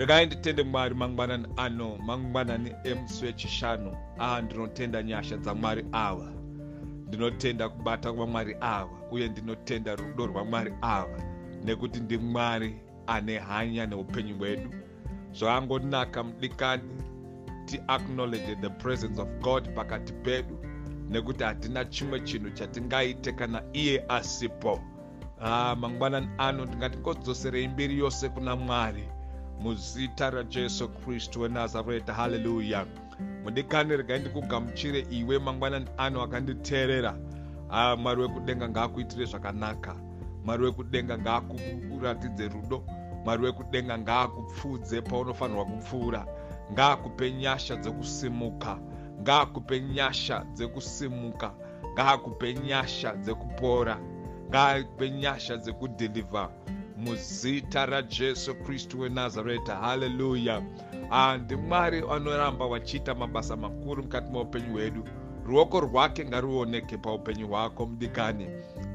[0.00, 6.32] regai nditende mwari mangwanani ano mangwanani emusi wechishanu aa ndinotenda nyasha dzamwari ava
[7.08, 11.18] ndinotenda kubata kwamwari ava uye ndinotenda rudo rwamwari ava
[11.64, 12.70] nekuti ndimwari
[13.06, 14.70] ane hanya neupenyu hwedu.
[15.32, 16.82] Zvangonaka mudikani
[17.66, 20.58] tiacknowledge the presence of god pakati pedu.
[21.10, 24.80] Nekuti hatina chimwe chinhu chatingaite kana iye asipo.
[25.40, 29.04] Ah, mangwanani ano ndingati ngodzoserei mbiri yose kuna mwari
[29.60, 32.86] muzita rajesu kristu wenazareta haleluya
[33.44, 37.16] mudikani regai ndikugamuchire iwe mangwanani ano akanditeerera.
[37.70, 39.96] Ah, mwari wekudenga ngaakuitire zvakanaka.
[40.44, 42.84] Mwari wekudenga ngaakuratidze rudo.
[43.24, 46.26] Mwari wekudenga ngaakupfuudze paunofanirwa kupfuura.
[46.72, 48.78] Ngaakupe nyasha dzekusimuka.
[49.20, 51.54] Ngaakupe nyasha dzekusimuka.
[51.92, 53.98] Ngaakupe nyasha dzekupora.
[54.48, 56.50] Ngaakupe nyasha dzekudhilivha
[57.00, 60.62] muzita rajesu kristu wenazareta haleluya
[61.42, 65.04] ndimwari anoramba wachiita mabasa makuru mukati meupenyu hwedu.
[65.46, 68.46] Ruoko rwake ngaruoneke paupenyu hwako mudikani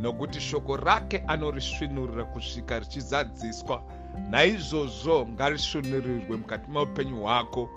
[0.00, 3.82] nokuti shoko rake anorisvinurira kusvika richizadziswa
[4.30, 7.70] naizvozvo ngarisvinurirwe mukati meupenyu hwako.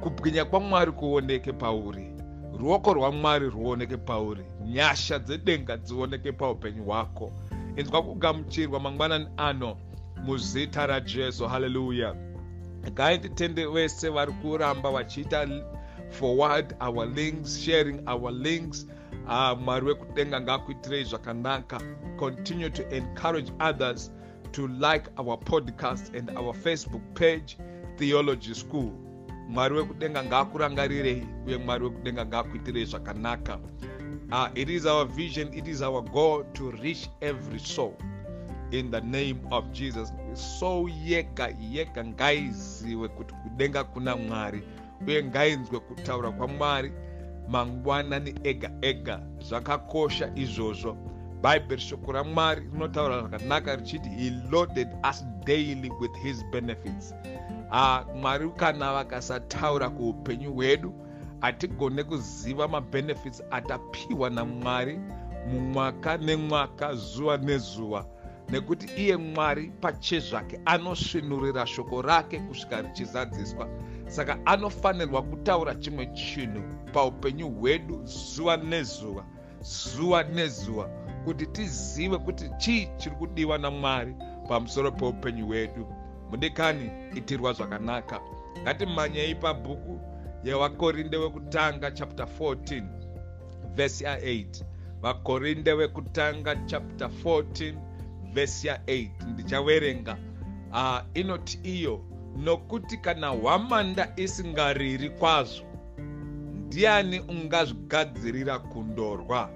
[0.00, 2.12] Kubwinya kwamwari kuoneke pauri.
[2.58, 4.44] Ruoko rwamwari ruoneke pauri.
[4.64, 7.32] Nyasha dzedenga dzioneke paupenyu hwako
[7.78, 9.76] inzwa kugamuchirwa mangwanani ano
[10.24, 12.14] muzita rajesu haleluya
[12.94, 15.46] gai titende vese vari kuramba vachiita
[16.10, 18.86] forward our links sharing our links.
[19.26, 21.80] Uh, mwari wekudenga ngaakuitirei zvakanaka.
[22.18, 24.10] Continue to encourage others
[24.52, 27.58] to like our podcast and our facebook page
[27.96, 28.90] theology school.
[29.48, 33.58] Mwari wekudenga ngaakurangarirei uye mwari wekudenga ngaakuitirei zvakanaka
[34.32, 37.96] uh, it is our vision it is our goal to reach every soul.
[38.70, 40.12] In the name of jesus.
[40.34, 44.62] Soul yega yega ngaiziwe kuti kudenga kuna mwari
[45.06, 46.92] uye ngainzwe kutaura kwamwari
[47.48, 50.96] mangwanani ega ega zvakakosha izvozvo.
[51.42, 57.14] Bhaibheri shoko ramwari rinotaura zvakanaka richiti he loaded us daily with his benefits.
[57.70, 60.94] Uh, mwari kana vakasataura kuupenyu hwedu
[61.40, 65.00] hatigone kuziva mabenefits atapiwa namwari
[65.50, 68.06] mumwaka nemwaka zuva nezuva
[68.50, 73.68] nekuti iye mwari pachezvake anosvinurira shoko rake kusvika richizadziswa.
[74.06, 76.62] Saka anofanirwa kutaura chimwe chinhu
[76.92, 79.24] paupenyu hwedu zuva nezuva
[79.62, 80.88] zuva nezuva
[81.24, 84.14] kuti tizive kuti chii chiri kudiwa namwari
[84.48, 85.86] pamusoro peupenyu hwedu.
[86.30, 88.20] Mudikani itirwa zvakanaka.
[88.62, 90.00] Ngatimhanyei pabhuku
[90.44, 92.82] yevakorinde wekutanga chapter 14
[93.74, 94.64] vhesi ya8
[95.02, 97.74] vakorinde wekutanga chapter 14
[98.32, 100.16] vhesi ya8 ndichaverenga
[100.72, 102.04] uh, inoti iyo
[102.36, 105.64] nokuti kana hwamanda isingariri kwazvo
[106.66, 109.50] ndiani ungazvigadzirira kundorwa?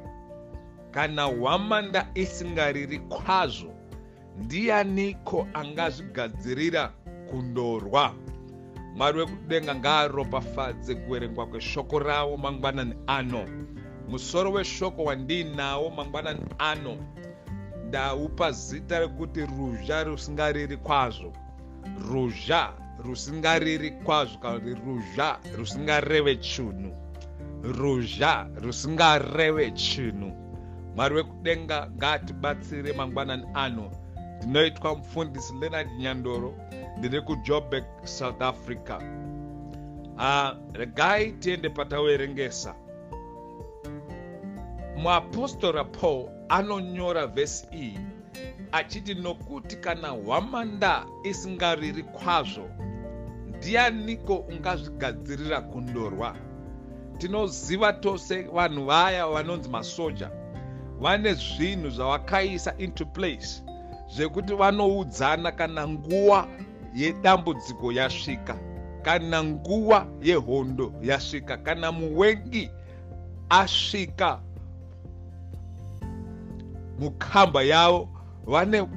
[0.90, 3.72] Kana hwamanda isingariri kwazvo
[4.38, 6.92] ndianiko angazvigadzirira
[7.30, 8.14] kundorwa
[8.96, 13.44] mwari wekudenga ngaaropafadze kuverengwa kweshoko ravo mangwanani ano.
[14.08, 16.96] Musoro weshoko wandiinawo mangwanani ano.
[17.88, 21.32] Ndaupa zita rekuti ruzha rusingariri kwazvo.
[22.10, 22.72] Ruzha
[23.04, 26.92] rusingariri kwazvo kana kuti ruzha rusingareve chinhu.
[27.62, 30.32] Ruzha rusingareve chinhu.
[30.96, 33.90] Mwari wekudenga ngaatibatsire mangwanani ano
[34.42, 36.54] ndinoitwa mufundisi leonard nyandoro
[36.98, 38.98] ndiri kujobek south africa.
[40.16, 42.74] Uh, regai tiende patauerengesa
[44.96, 47.98] muapostora paul anonyora vhesi iyi
[48.72, 52.68] achiti nokuti kana hwamanda isingariri kwazvo
[53.56, 56.36] ndianiko ungazvigadzirira kundorwa?
[57.18, 60.30] Tinoziva tose vanhu vaya vanonzi masoja
[61.00, 63.62] vane zvinhu zvavakaisa into place
[64.14, 66.48] zvekuti vanoudzana kana nguva
[66.94, 68.56] yedambudziko yasvika
[69.02, 72.70] kana nguva yehondo yasvika kana muwengi
[73.48, 74.40] asvika
[76.98, 78.08] mukamba yavo
[78.46, 78.88] vane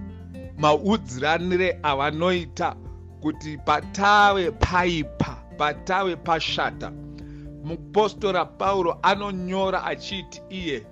[0.57, 2.75] maudziranire avanoita
[3.21, 6.91] kuti patave paipa patave pashata.
[7.63, 10.85] Mupostora pauro anonyora achiti iye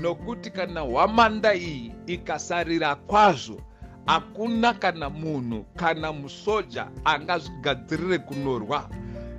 [0.00, 3.60] nokuti kana hwamanda iyi ikasarira kwazvo
[4.08, 8.88] hakuna kana munhu kana musoja angazvigadzirire kunorwa.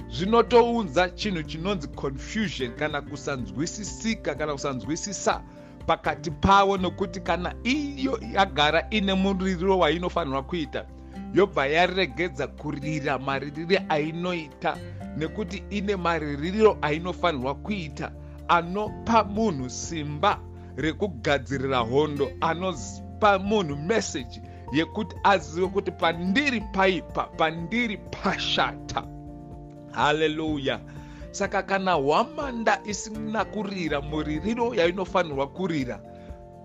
[0.10, 5.42] Zvinotounza chinhu chinonzi confusion kana kusanzwisisika kana kusanzwisisa
[5.88, 10.86] pakati pavo nokuti kana iyo yagara ine muririro wainofanirwa kuita
[11.34, 14.78] yobva yaregedza kurira maririre ainoita
[15.18, 18.12] nekuti ine maririro ainofanirwa kuita
[18.48, 20.40] anopa munhu simba
[20.76, 29.04] rekugadzirira hondo anopa munhu meseji yekuti azive kuti pandiri paipa pandiri pashata.
[29.92, 30.80] Haleluya
[31.32, 36.00] saka kana hwamanda isina kurira muririro yainofanirwa kurira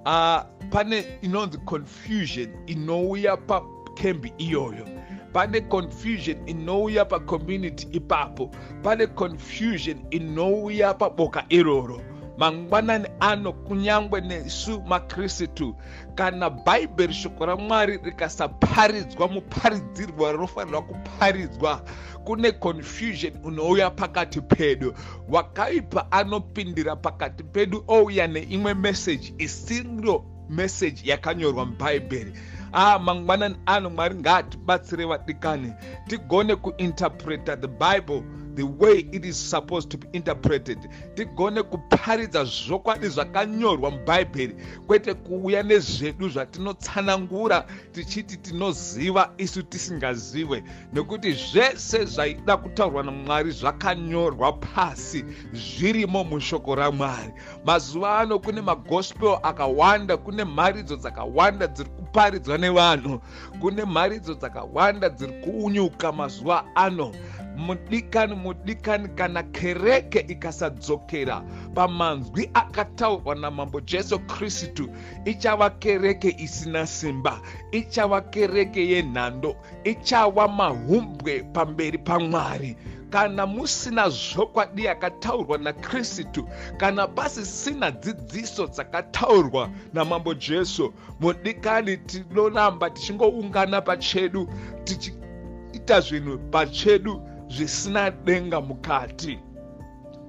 [0.06, 4.87] uh, pane inonzi confusion inouya pakembi iyoyo.
[5.33, 8.51] Pane confusion inouya pacommunity ipapo.
[8.83, 12.01] Pane confusion inouya paboka iroro
[12.39, 15.77] mangwanani ano kunyange nesu makristu.
[16.15, 21.83] Kana bhaibheri shoko ramwari rikasaparidzwa muparidzirwa rinofanirwa kuparidzwa
[22.25, 24.95] kune confusion unouya pakati pedu.
[25.29, 32.33] Wakaipa anopindira pakati pedu ouya neimwe meseji isiro meseji yakanyorwa mubhaibheri
[32.73, 35.73] ah mangwanani ano mwari ngaatibatsire vadikani
[36.09, 38.23] tigone kuinterpreta the bible
[38.55, 40.79] the way it is supposed to be interpreted
[41.15, 44.56] tigone kuparidza zvokwadi zvakanyorwa mubhaibheri
[44.87, 50.65] kwete kuuya nezvedu zvatinotsanangura tichiti tinoziva isu tisingazive.
[50.93, 57.33] Nekuti zvese zvaida kutaurwa namwari zvakanyorwa pasi zvirimo mushoko ramwari.
[57.65, 63.21] Mazuva ano kune magospel akawanda kune mharidzo dzakawanda dziri kuparidzwa nevanhu
[63.61, 67.12] kune mharidzo dzakawanda dziri kuunyuka mazuva ano
[67.56, 71.43] mudikani mudikani kana kereke ikasadzokera
[71.75, 74.89] pamanzwi akataurwa namambo jesu kristu.
[75.25, 77.41] Ichava kereke isina simba
[77.73, 82.77] ichava kereke yenhando ichava mahumbwe pamberi pamwari.
[83.11, 94.49] Kana musina zvokwadi yakataurwa nakristu kana pasisina dzidziso dzakataurwa namambo jesu mudikani tinoramba tichingoungana pachedu
[94.85, 97.23] tichiita zvinhu pachedu
[97.56, 99.39] zvisina denga mukati.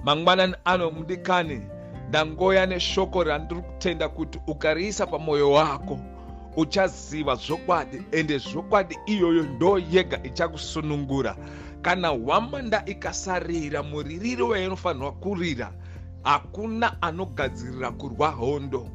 [0.04, 1.62] Mangwanani ano mudikani
[2.10, 6.00] ndangoya neshoko randiri kutenda kuti ukariisa pamwoyo wako
[6.58, 11.36] uchaziva zvokwadi ende zvokwadi iyoyo ndo yega ichakusunungura.
[11.82, 15.72] Kana hwamanda ikasarira muririro wainofanirwa kurira
[16.24, 18.88] hakuna anogadzirira kurwa hondo.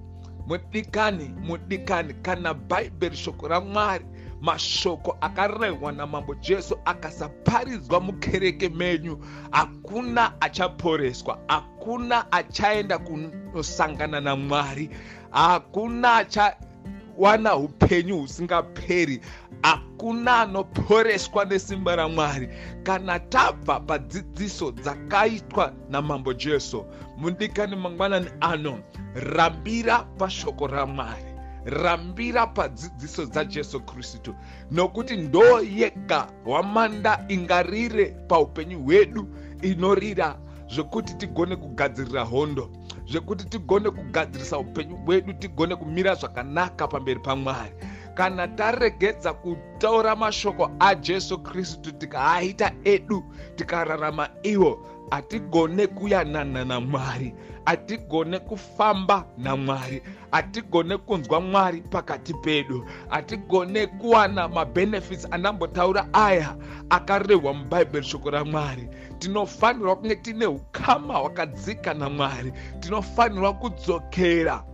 [0.46, 4.04] Mudikani mudikani kana bhaibheri shoko ramwari
[4.40, 9.18] mashoko akarehwa namambo jesu akasaparidzwa mukereke menyu.
[9.50, 14.90] Hakuna achaporeswa hakuna achaenda kunosangana namwari
[15.30, 19.20] hakuna achawana upenyu husingaperi
[19.62, 22.48] hakuna anoporeswa nesimba ramwari.
[22.82, 28.78] Kana tabva padzidziso dzakaitwa namambo jesu mudikani mangwanani ano
[29.14, 31.29] rambira pashoko ramwari
[31.64, 34.34] rambira padzidziso dzajesu kristu.
[34.70, 39.28] Nokuti ndo yega hwamanda ingarire paupenyu hwedu
[39.62, 40.36] inorira
[40.68, 42.70] zvekuti tigone kugadzirira hondo
[43.06, 47.74] zvekuti tigone kugadzirisa upenyu hwedu tigone kumira zvakanaka pamberi pamwari.
[48.14, 53.24] Kana taregedza kutaura mashoko ajesu kristu tikaaita edu
[53.56, 57.34] tikararama iwo hatigone kuyanana namwari
[57.64, 62.84] hatigone kufamba namwari hatigone kunzwa mwari pakati pedu.
[63.08, 66.56] Hatigone kuwana mabhenefits anambotaura aya
[66.90, 74.64] akarehwa mubhaibheri shoko ramwari tinofanirwa kunge tine ukama hwakadzika namwari tinofanirwa kudzokera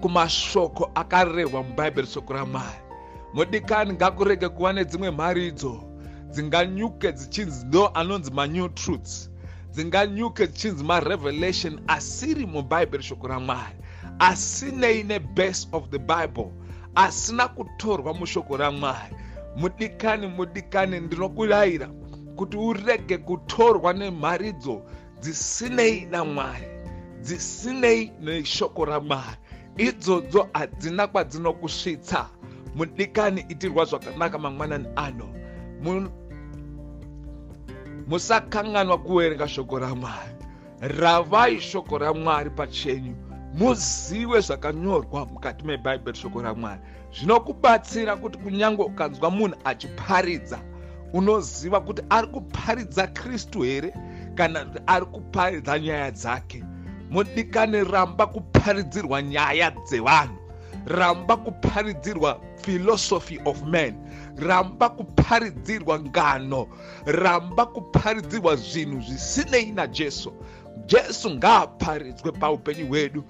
[0.00, 2.80] kumashoko akarehwa mubhaibheri shoko ramwari
[3.34, 5.87] mudikani ngakurege kuva nedzimwe mharidzo
[6.30, 9.30] dzinganyuke dzichinzi ndo anonzi manew truths
[9.72, 13.76] dzinganyuke dzichinzi marevelation asiri mubhaibheri shoko ramwari
[14.18, 16.52] asinei nebase of the bible
[16.94, 19.14] asina kutorwa mushoko ramwari
[19.56, 21.88] mudikani mudikani ndinokurayira
[22.36, 24.82] kuti urege kutorwa nemharidzo
[25.20, 26.66] dzisinei namwari
[27.20, 29.38] dzisinei neshoko ramwari
[29.78, 32.26] idzodzo hadzina kwadzinokusvitsa.
[32.74, 35.37] Mudikani itirwa zvakanaka mangwanani ano
[38.08, 40.38] musakanganwa kuverenga shoko ramwari
[40.80, 43.14] ravai shoko ramwari pachenyu.
[43.54, 46.80] Muzive zvakanyorwa mukati mebhaibheri shoko ramwari
[47.12, 50.58] zvinokubatsira kuti kunyange ukanzwa munhu achiparidza
[51.12, 53.94] unoziva kuti ari kuparidza kristu here
[54.34, 56.64] kana kuti ari kuparidza nyaya dzake?
[57.10, 60.36] Mudikani ramba kuparidzirwa nyaya dzevanhu
[60.86, 63.94] ramba kuparidzirwa philosophy of man
[64.36, 66.66] ramba kuparidzirwa ngano
[67.06, 70.32] ramba kuparidzirwa zvinhu zvisinei najesu.
[70.86, 73.24] Jesu ngaaparidzwe paupenyu hwedu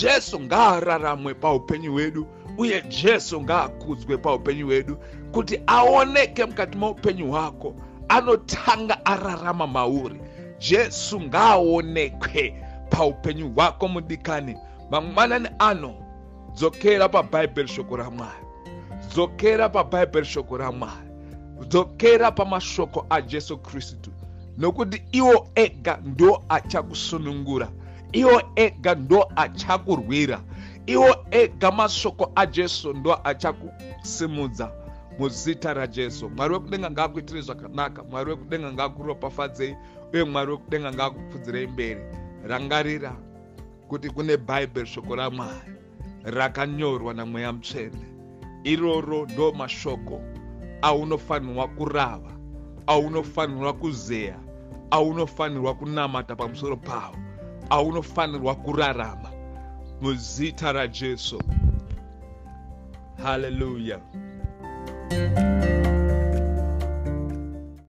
[0.00, 2.26] jesu ngaararamwe paupenyu hwedu
[2.58, 4.96] uye jesu ngaakudzwe paupenyu hwedu
[5.32, 7.74] kuti aoneke mukati meupenyu hwako
[8.08, 10.20] anotanga ararama mauri.
[10.58, 14.56] Jesu ngaaonekwe paupenyu hwako mudikani.
[14.90, 15.94] Mangwanani ano
[16.54, 18.46] dzokera pabhaibheri shoko ramwari
[19.08, 21.12] dzokera pabhaibheri shoko ramwari
[21.68, 24.10] dzokera pamashoko ajesu kristu.
[24.58, 27.68] Nokuti iwo ega ndo achakusunungura
[28.12, 30.40] iwo ega ndo achakurwira
[30.86, 34.72] iwo ega mashoko ajesu ndo achakusimudza
[35.18, 38.02] muzita rajesu mwari wekudenga ngaakuitire zvakanaka.
[38.04, 39.76] Mwari wekudenga ngaakuropafadzei
[40.12, 42.00] uye mwari wekudenga ngaakupfudzirei mberi.
[42.46, 43.16] Rangarira
[43.88, 45.72] kuti kune bhaibheri shoko ramwari
[46.24, 48.06] rakanyorwa namweya mutsvene
[48.64, 50.20] iroro ndo mashoko
[50.82, 52.32] aunofanirwa kurava
[52.86, 54.38] aunofanirwa kuzeya
[54.90, 57.16] aunofanirwa kunamata pamusoro pavo
[57.70, 59.30] aunofanirwa kurarama.
[60.00, 61.42] Muzita rajesu.
[63.22, 64.00] Haleluya
[65.10, 65.81] thank you